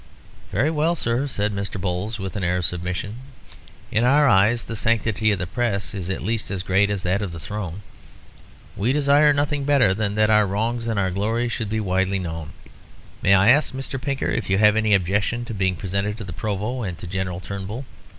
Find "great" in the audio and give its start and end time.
6.63-6.89